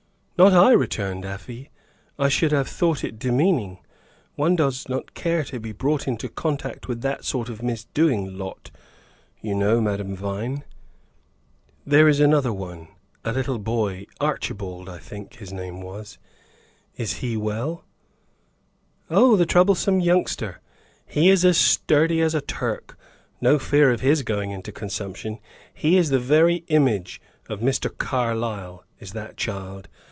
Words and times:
"Not 0.43 0.53
I," 0.53 0.71
returned 0.71 1.23
Afy; 1.23 1.69
"I 2.17 2.27
should 2.27 2.51
have 2.51 2.67
thought 2.67 3.03
it 3.03 3.19
demeaning. 3.19 3.77
One 4.33 4.55
does 4.55 4.89
not 4.89 5.13
care 5.13 5.43
to 5.43 5.59
be 5.59 5.71
brought 5.71 6.07
into 6.07 6.29
contact 6.29 6.87
with 6.87 7.01
that 7.01 7.23
sort 7.25 7.47
of 7.47 7.61
misdoing 7.61 8.39
lot, 8.39 8.71
you 9.39 9.53
know, 9.53 9.79
Madame 9.79 10.15
Vine." 10.15 10.63
"There 11.85 12.07
as 12.07 12.19
another 12.19 12.51
one, 12.51 12.87
a 13.23 13.31
little 13.31 13.59
boy 13.59 14.07
Archibald, 14.19 14.89
I 14.89 14.97
think, 14.97 15.35
his 15.35 15.53
name 15.53 15.79
was. 15.79 16.17
Is 16.97 17.17
he 17.19 17.37
well?" 17.37 17.85
"Oh, 19.11 19.35
the 19.35 19.45
troublesome 19.45 19.99
youngster! 19.99 20.59
He 21.05 21.29
is 21.29 21.45
as 21.45 21.59
sturdy 21.59 22.19
as 22.19 22.33
a 22.33 22.41
Turk. 22.41 22.97
No 23.41 23.59
fear 23.59 23.91
of 23.91 24.01
his 24.01 24.23
going 24.23 24.49
into 24.49 24.71
consumption. 24.71 25.37
He 25.71 25.97
is 25.97 26.09
the 26.09 26.19
very 26.19 26.63
image 26.69 27.21
of 27.47 27.59
Mr. 27.59 27.95
Carlyle, 27.95 28.83
is 28.99 29.11
that 29.13 29.37
child. 29.37 29.87